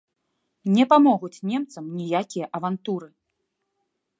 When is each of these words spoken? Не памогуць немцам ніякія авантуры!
Не 0.77 0.85
памогуць 0.93 1.43
немцам 1.51 1.85
ніякія 1.99 2.45
авантуры! 2.61 3.07